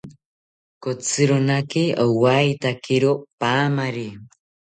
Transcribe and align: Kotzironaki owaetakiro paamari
Kotzironaki 0.83 1.83
owaetakiro 2.05 3.11
paamari 3.39 4.07